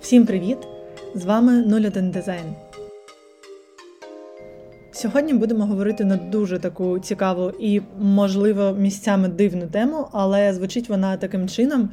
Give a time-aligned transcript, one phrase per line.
[0.00, 0.58] Всім привіт!
[1.14, 2.44] З вами 01 Дизайн.
[4.92, 11.16] Сьогодні будемо говорити на дуже таку цікаву і, можливо, місцями дивну тему, але звучить вона
[11.16, 11.90] таким чином,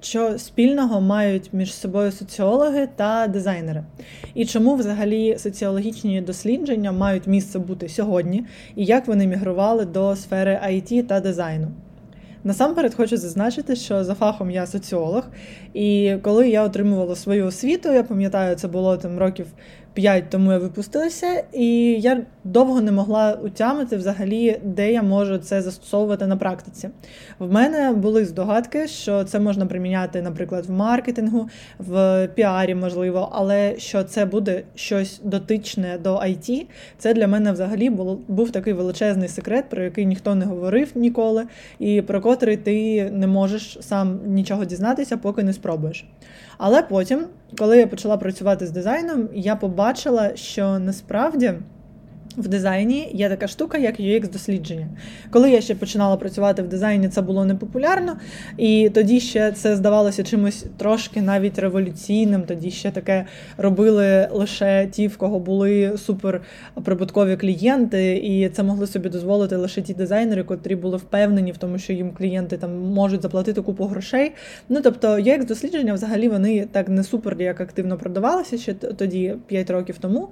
[0.00, 3.84] що спільного мають між собою соціологи та дизайнери.
[4.34, 8.44] І чому взагалі соціологічні дослідження мають місце бути сьогодні,
[8.76, 11.68] і як вони мігрували до сфери IT та дизайну.
[12.46, 15.24] Насамперед хочу зазначити, що за фахом я соціолог,
[15.74, 19.46] і коли я отримувала свою освіту, я пам'ятаю, це було там років
[19.94, 21.66] 5 тому я випустилася, і
[22.00, 26.88] я довго не могла утямити взагалі, де я можу це застосовувати на практиці.
[27.38, 33.74] В мене були здогадки, що це можна приміняти, наприклад, в маркетингу, в піарі, можливо, але
[33.78, 36.66] що це буде щось дотичне до IT,
[36.98, 41.44] це для мене взагалі було, був такий величезний секрет, про який ніхто не говорив ніколи,
[41.78, 46.04] і про котрий ти не можеш сам нічого дізнатися, поки не спробуєш.
[46.58, 47.26] Але потім,
[47.58, 51.54] коли я почала працювати з дизайном, я побачила, що насправді.
[52.36, 54.86] В дизайні є така штука, як UX-дослідження.
[55.30, 58.16] Коли я ще починала працювати в дизайні, це було непопулярно,
[58.56, 62.42] і тоді ще це здавалося чимось трошки навіть революційним.
[62.42, 69.08] Тоді ще таке робили лише ті, в кого були суперприбуткові клієнти, і це могли собі
[69.08, 73.62] дозволити лише ті дизайнери, котрі були впевнені в тому, що їм клієнти там можуть заплатити
[73.62, 74.32] купу грошей.
[74.68, 79.98] Ну тобто, UX-дослідження взагалі вони так не супер як активно продавалися ще тоді 5 років
[79.98, 80.28] тому.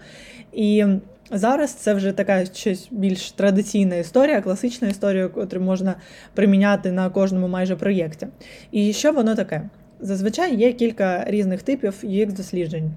[0.53, 0.85] І
[1.31, 5.95] Зараз це вже така щось більш традиційна історія, класична історія, яку можна
[6.35, 8.27] приміняти на кожному майже проєкті.
[8.73, 9.63] І що воно таке?
[10.03, 12.91] Зазвичай є кілька різних типів ux досліджень.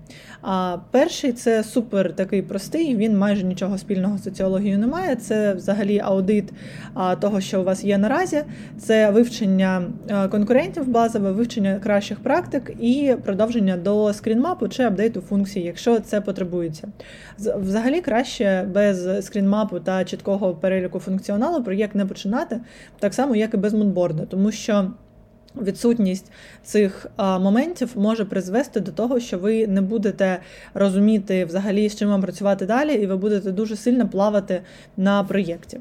[0.92, 5.16] Перший це супер такий простий, він майже нічого спільного з соціологією не має.
[5.16, 6.53] Це взагалі аудит
[7.20, 8.44] того, що у вас є наразі,
[8.78, 9.83] це вивчення
[10.31, 16.88] конкурентів базове, вивчення кращих практик і продовження до скрінмапу чи апдейту функцій, якщо це потребується.
[17.38, 22.61] Взагалі краще без скрінмапу та чіткого переліку функціоналу проєкт не починати,
[22.99, 24.92] так само, як і без мунборду, тому що.
[25.61, 26.32] Відсутність
[26.64, 30.39] цих а, моментів може призвести до того, що ви не будете
[30.73, 34.61] розуміти взагалі, з чим вам працювати далі, і ви будете дуже сильно плавати
[34.98, 35.80] на проєкті.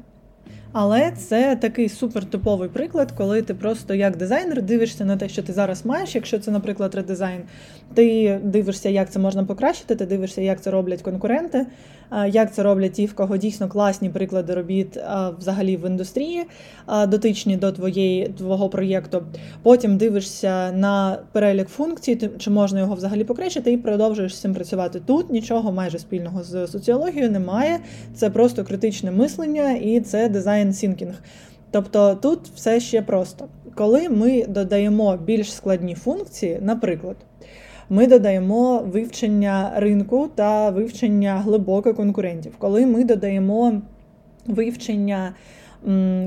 [0.77, 5.53] Але це такий супертиповий приклад, коли ти просто як дизайнер дивишся на те, що ти
[5.53, 6.15] зараз маєш.
[6.15, 7.41] Якщо це, наприклад, редизайн,
[7.93, 11.65] ти дивишся, як це можна покращити, ти дивишся, як це роблять конкуренти,
[12.27, 14.99] як це роблять ті, в кого дійсно класні приклади робіт
[15.39, 16.43] взагалі в індустрії,
[17.07, 19.23] дотичні до твоєї твого проєкту.
[19.63, 25.01] Потім дивишся на перелік функцій, чи можна його взагалі покращити, і продовжуєш з цим працювати.
[25.05, 27.79] Тут нічого майже спільного з соціологією немає.
[28.15, 31.21] Це просто критичне мислення і це design thinking.
[31.71, 33.47] Тобто тут все ще просто.
[33.75, 37.15] Коли ми додаємо більш складні функції, наприклад
[37.89, 42.55] ми додаємо вивчення ринку та вивчення глибоке конкурентів.
[42.57, 43.81] Коли ми додаємо
[44.47, 45.33] вивчення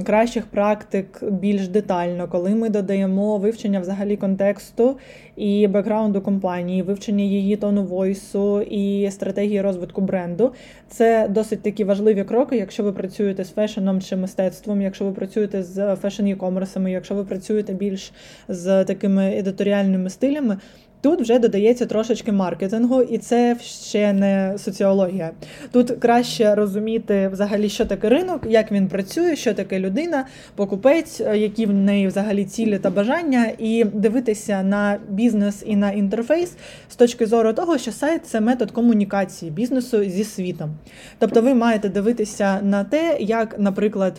[0.04, 4.96] кращих практик більш детально, коли ми додаємо вивчення взагалі контексту
[5.36, 10.52] і бекграунду компанії, вивчення її tone of voice у і стратегії розвитку бренду.
[10.88, 15.12] Це досить такі важливі кроки, якщо ви працюєте з fashion ом чи мистецтвом, якщо ви
[15.12, 18.12] працюєте з fashion e-commerce ами, якщо ви працюєте більш
[18.48, 20.56] з такими едиторіальними стилями.
[21.00, 25.30] Тут вже додається трошечки маркетингу, і це ще не соціологія.
[25.72, 31.38] Тут краще розуміти взагалі, що таке ринок, як він працює, що таке людина, покупець, е,
[31.38, 36.56] які в неї взагалі цілі та бажання, і дивитися на бізнес і на інтерфейс
[36.88, 40.70] з точки зору того, що сайт це метод комунікації бізнесу зі світом.
[41.18, 44.12] Тобто, ви маєте дивитися на те, як, наприклад.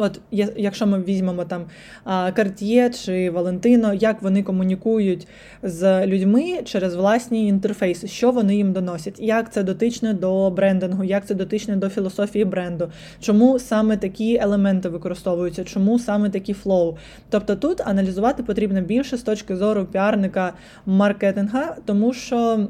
[0.00, 0.20] От,
[0.56, 1.64] якщо ми візьмемо там
[2.06, 5.28] Cartier чи Valentino, як вони комунікують
[5.62, 11.26] з людьми через власні інтерфейси, що вони їм доносять, як це дотичне до брендингу, як
[11.26, 16.96] це дотичне до філософії бренду, чому саме такі елементи використовуються, чому саме такі flow.
[17.30, 20.52] Тобто тут аналізувати потрібно більше з точки зору піарника
[20.86, 22.68] маркетинга, тому що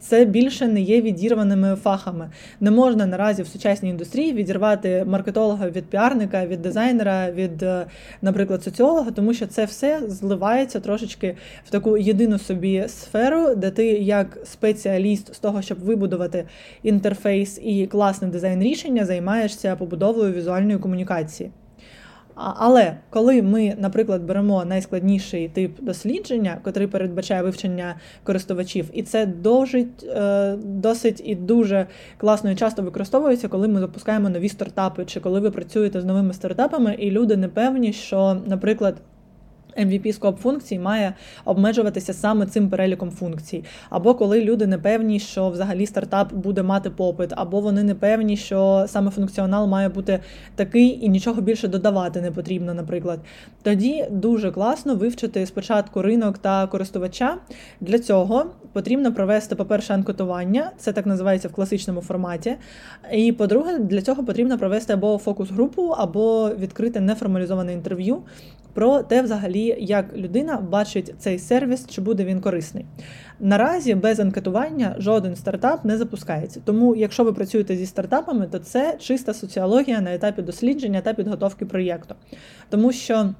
[0.00, 2.30] це більше не є відірваними фахами.
[2.60, 7.86] Не можна наразі в сучасній індустрії відірвати маркетолога від піарника, від дизайнера, від, е,
[8.22, 13.86] наприклад, соціолога, тому що це все зливається трошечки в таку єдину собі сферу, де ти
[13.86, 16.44] як спеціаліст з того, щоб вибудувати
[16.82, 21.50] інтерфейс і класне дизайн рішення, займаєшся побудовою візуальної комунікації.
[22.56, 27.94] Але коли ми, наприклад, беремо найскладніший тип дослідження, котрий передбачає вивчення
[28.24, 31.86] користувачів, і це досить, е, досить і дуже
[32.18, 36.32] класно і часто використовується, коли ми запускаємо нові стартапи, чи коли ви працюєте з новими
[36.32, 38.94] стартапами, і люди не певні, що, наприклад.
[39.78, 41.14] MVP скоп функцій має
[41.44, 46.90] обмежуватися саме цим переліком функцій, або коли люди не певні, що взагалі стартап буде мати
[46.90, 50.20] попит, або вони не певні, що саме функціонал має бути
[50.54, 53.20] такий і нічого більше додавати не потрібно, наприклад.
[53.62, 57.36] Тоді дуже класно вивчити спочатку ринок та користувача.
[57.80, 62.56] Для цього потрібно провести, по-перше, анкетування, це так називається в класичному форматі.
[63.12, 68.22] І по-друге, для цього потрібно провести або фокус-групу, або відкрити неформалізоване інтерв'ю
[68.74, 72.86] про те, взагалі, як людина бачить цей сервіс, чи буде він корисний.
[73.40, 76.60] Наразі без анкетування жоден стартап не запускається.
[76.64, 81.66] Тому, якщо ви працюєте зі стартапами, то це чиста соціологія на етапі дослідження та підготовки
[81.66, 82.14] проєкту.
[82.68, 83.34] Тому що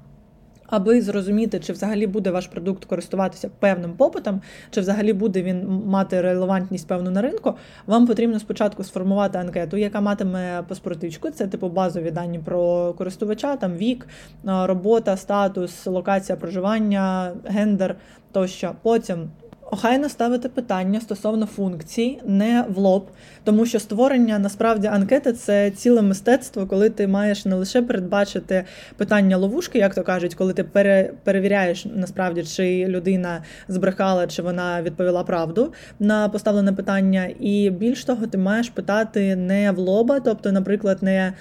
[0.71, 4.41] аби зрозуміти, чи взагалі буде ваш продукт користуватися певним попитом,
[4.71, 7.53] чи взагалі буде він мати релевантність певну на ринку,
[7.87, 13.73] вам потрібно спочатку сформувати анкету, яка матиме паспортичку, це типу базові дані про користувача, там
[13.73, 14.07] вік,
[14.43, 17.95] робота, статус, локація проживання, гендер
[18.31, 18.71] тощо.
[18.81, 19.29] Потім
[19.71, 23.07] охайно ставити питання стосовно функцій, не в лоб,
[23.43, 28.65] тому що створення насправді анкети це ціле мистецтво, коли ти маєш не лише передбачити
[28.97, 34.81] питання ловушки, як то кажуть, коли ти пере, перевіряєш насправді, чи людина збрехала, чи вона
[34.81, 40.51] відповіла правду на поставлене питання, і більш того, ти маєш питати не в лоба, тобто,
[40.51, 41.33] наприклад, не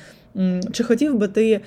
[0.72, 1.60] чи хотів би ти е,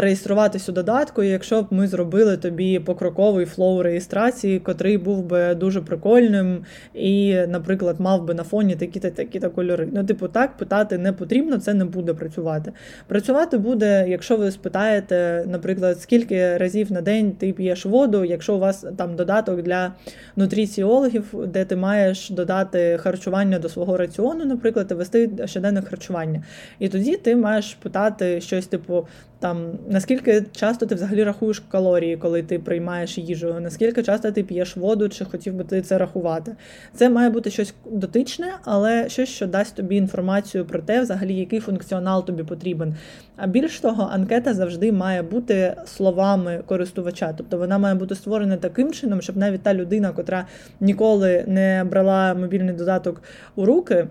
[0.00, 5.80] реєструватись у додатку, якщо б ми зробили тобі покроковий flow реєстрації, котрий був би дуже
[5.80, 9.88] прикольним і, наприклад, мав би на фоні такі-та такі-та кольори.
[9.92, 12.72] Ну, типу, так питати не потрібно, це не буде працювати.
[13.06, 18.58] Працювати буде, якщо ви спитаєте, наприклад, скільки разів на день ти п'єш воду, якщо у
[18.58, 19.92] вас там додаток для
[20.36, 26.42] нутриціологів, де ти маєш додати харчування до свого раціону, наприклад, і вести щоденне харчування.
[26.78, 29.06] І тоді ти маєш питати сказати щось, типу,
[29.38, 34.76] там наскільки часто ти взагалі рахуєш калорії, коли ти приймаєш їжу, наскільки часто ти п'єш
[34.76, 36.56] воду, чи хотів би ти це рахувати.
[36.94, 41.60] Це має бути щось дотичне, але щось, що дасть тобі інформацію про те, взагалі, який
[41.60, 42.94] функціонал тобі потрібен.
[43.36, 48.92] А більш того, анкета завжди має бути словами користувача, тобто вона має бути створена таким
[48.92, 50.46] чином, щоб навіть та людина, котра
[50.80, 53.22] ніколи не брала мобільний додаток
[53.56, 54.06] у руки,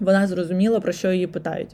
[0.00, 1.70] вона зрозуміла, про що її питають.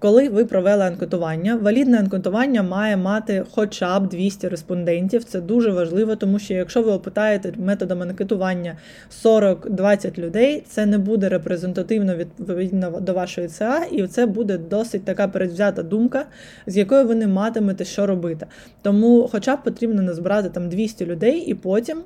[0.00, 5.24] Коли ви провели анкетування, валідне анкетування має мати хоча б 200 респондентів.
[5.24, 8.76] Це дуже важливо, тому що якщо ви опитаєте методом анкетування
[9.24, 15.28] 40-20 людей, це не буде репрезентативно відповідно до вашої ЦА, і це буде досить така
[15.28, 16.24] передвзята думка,
[16.66, 18.46] з якою ви не матимете що робити.
[18.82, 22.02] Тому, хоча б потрібно назбирати там 200 людей, і потім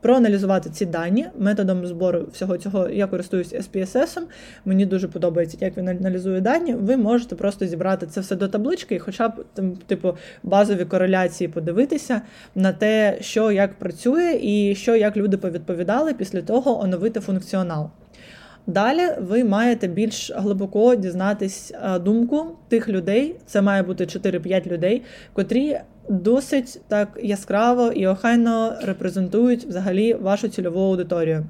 [0.00, 2.88] проаналізувати ці дані методом збору всього цього.
[2.88, 4.20] Я користуюсь SPSS.
[4.64, 6.74] Мені дуже подобається, як він аналізує дані.
[6.74, 11.48] Ви можете просто зібрати це все до таблички, і хоча б там, типу, базові кореляції
[11.48, 12.22] подивитися
[12.54, 17.90] на те, що як працює, і що як люди повідповідали після того оновити функціонал.
[18.66, 23.36] Далі ви маєте більш глибоко дізнатись думку тих людей.
[23.46, 25.02] Це має бути 4-5 людей,
[25.32, 31.46] котрі досить так яскраво і охайно репрезентують взагалі вашу цільову аудиторію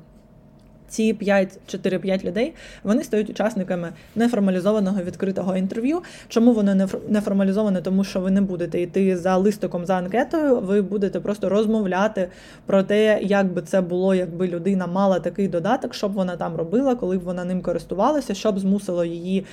[0.93, 2.55] ці 5-4-5 людей
[2.85, 6.03] вони стають учасниками неформалізованого відкритого інтерв'ю.
[6.29, 7.81] Чому воно не формалізоване?
[7.81, 12.29] Тому що ви не будете йти за листиком за анкетою, ви будете просто розмовляти
[12.67, 16.57] про те, як би це було, якби людина мала такий додаток, що б вона там
[16.57, 19.47] робила, коли б вона ним користувалася, що б змусило її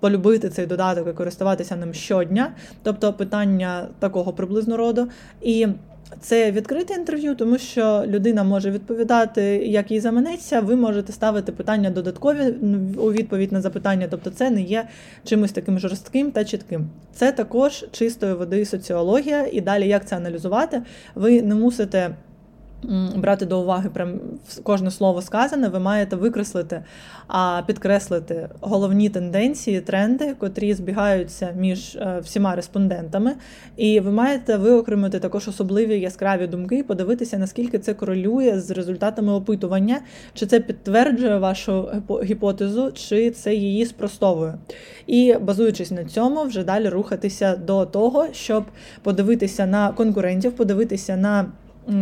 [0.00, 2.52] полюбити цей додаток і користуватися ним щодня.
[2.82, 5.08] Тобто питання такого приблизно роду.
[5.42, 5.66] І
[6.20, 10.60] це відкрите інтерв'ю, тому що людина може відповідати, як їй заманеться.
[10.60, 12.54] Ви можете ставити питання додаткові
[12.96, 14.88] у відповідь на запитання, тобто це не є
[15.24, 16.88] чимось таким жорстким та чітким.
[17.14, 20.82] Це також чистої води соціологія, і далі як це аналізувати,
[21.14, 22.10] ви не мусите
[23.16, 24.20] брати до уваги прям
[24.62, 26.82] кожне слово сказане, ви маєте викреслити,
[27.28, 33.34] а підкреслити головні тенденції, тренди, котрі збігаються між е, всіма респондентами.
[33.76, 39.32] І ви маєте виокремити також особливі яскраві думки і подивитися, наскільки це корелює з результатами
[39.32, 40.00] опитування,
[40.34, 41.88] чи це підтверджує вашу
[42.24, 44.54] гіпотезу, чи це її спростовує.
[45.06, 48.64] І базуючись на цьому, вже далі рухатися до того, щоб
[49.02, 51.46] подивитися на конкурентів, подивитися на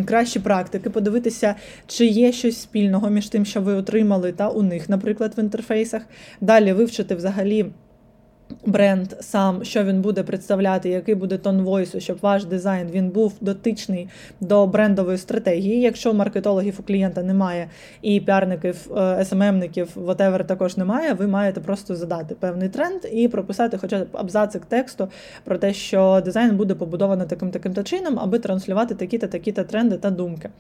[0.07, 1.55] кращі практики, подивитися,
[1.87, 6.03] чи є щось спільного між тим, що ви отримали, та у них, наприклад, в інтерфейсах.
[6.41, 7.67] Далі вивчити взагалі.
[8.67, 12.89] Бренд сам, що він буде представляти, який буде tone of voice у, щоб ваш дизайн
[12.91, 14.09] він був дотичний
[14.41, 15.81] до брендової стратегії.
[15.81, 17.69] Якщо маркетологів у клієнта немає
[18.03, 23.79] і піарників, е, СММників, whatever також немає, ви маєте просто задати певний тренд і прописати
[23.79, 25.09] хоча б абзацик тексту
[25.45, 29.97] про те, що дизайн буде побудовано таким таким то чином, аби транслювати такі-то такі-то тренди
[29.97, 30.51] та думки.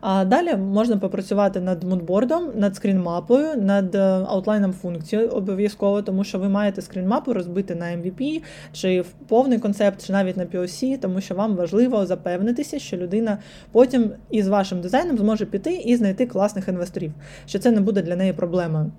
[0.00, 6.38] А далі можна попрацювати над мудбордом, над скрінмапою, над е, аутлайном функції обов'язково, тому що
[6.38, 11.20] ви маєте скрінмапу розбити на MVP, чи в повний концепт, чи навіть на POC, тому
[11.20, 13.38] що вам важливо запевнитися, що людина
[13.72, 17.12] потім із вашим дизайном зможе піти і знайти класних інвесторів,
[17.46, 18.92] що це не буде для неї проблемою.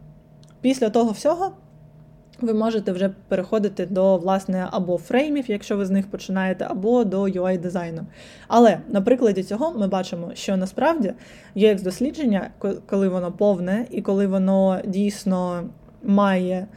[0.61, 1.51] Після того всього.
[2.41, 7.21] Ви можете вже переходити до власне або фреймів, якщо ви з них починаєте, або до
[7.21, 8.01] UI дизайну.
[8.47, 11.13] Але на прикладі цього ми бачимо, що насправді
[11.55, 12.49] UX дослідження,
[12.85, 15.69] коли воно повне і коли воно дійсно
[16.03, 16.67] має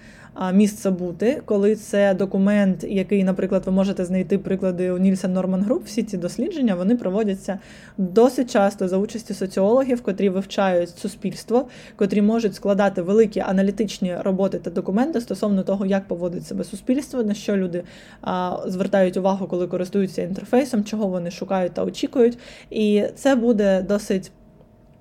[0.52, 5.84] місце бути, коли це документ, який, наприклад, ви можете знайти приклади у Нільсон Норман Груп,
[5.84, 7.58] всі ці дослідження вони проводяться
[7.98, 14.70] досить часто за участі соціологів, котрі вивчають суспільство, котрі можуть складати великі аналітичні роботи та
[14.70, 17.82] документи стосовно того, як поводить себе суспільство, на що люди
[18.20, 22.38] а, звертають увагу, коли користуються інтерфейсом, чого вони шукають та очікують.
[22.70, 24.32] І це буде досить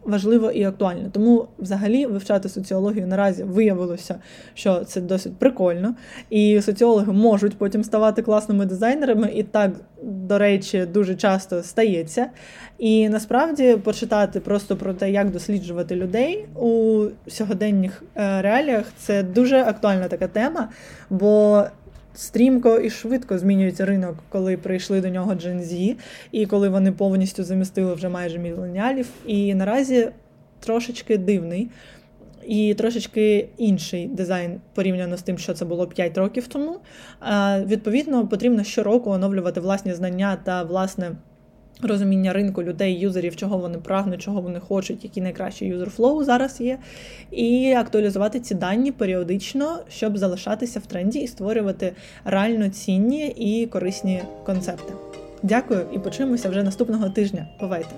[0.06, 1.10] важливо і актуально.
[1.12, 4.16] Тому, взагалі, вивчати соціологію наразі виявилося,
[4.54, 5.96] що це досить прикольно,
[6.30, 9.72] і соціологи можуть потім ставати класними дизайнерами, і так,
[10.04, 12.30] до речі, дуже часто стається.
[12.78, 19.58] І насправді почитати просто про те, як досліджувати людей у сьогоденніх е, реаліях, це дуже
[19.58, 20.70] актуальна така тема.
[21.10, 21.64] бо
[22.15, 25.96] стрімко і швидко змінюється ринок, коли прийшли до нього Z,
[26.32, 29.08] і коли вони повністю замістили вже майже міленіалів.
[29.25, 30.10] І наразі
[30.60, 31.70] трошечки дивний.
[32.48, 36.79] І трошечки інший дизайн порівняно з тим, що це було 5 років тому.
[37.65, 41.12] Відповідно, потрібно щороку оновлювати власні знання та власне
[41.82, 46.62] розуміння ринку людей, юзерів, чого вони прагнуть, чого вони хочуть, які найкращі user flow зараз
[46.62, 46.77] є,
[47.32, 51.94] і актуалізувати ці дані періодично, щоб залишатися в тренді і створювати
[52.25, 54.94] реально цінні і корисні концепти.
[55.44, 57.48] Дякую і почуємося вже наступного тижня.
[57.60, 57.96] Бувайте!